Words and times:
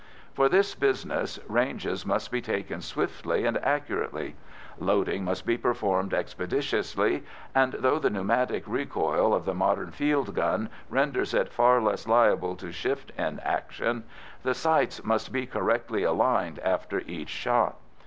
For 0.33 0.49
this 0.49 0.73
business 0.73 1.37
ranges 1.47 2.07
must 2.07 2.31
be 2.31 2.41
taken 2.41 2.81
swiftly 2.81 3.45
and 3.45 3.59
accurately. 3.59 4.35
Loading 4.79 5.23
must 5.23 5.45
be 5.45 5.59
performed 5.59 6.11
expeditiously, 6.11 7.21
and, 7.53 7.73
though 7.73 7.99
the 7.99 8.09
pneumatic 8.09 8.63
recoil 8.65 9.31
of 9.31 9.45
the 9.45 9.53
modern 9.53 9.91
field 9.91 10.33
gun 10.33 10.71
renders 10.89 11.35
it 11.35 11.53
far 11.53 11.79
less 11.79 12.07
liable 12.07 12.55
to 12.55 12.71
shift 12.71 13.11
in 13.15 13.39
action, 13.41 14.03
the 14.41 14.55
sights 14.55 15.03
must 15.03 15.31
be 15.31 15.45
correctly 15.45 16.01
aligned 16.01 16.57
after 16.61 17.01
each 17.01 17.29
shot. 17.29 17.77